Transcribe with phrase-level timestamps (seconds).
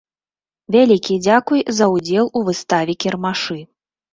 [0.75, 3.59] Вялікі дзякуй за ўдзел у выставе-кірмашы.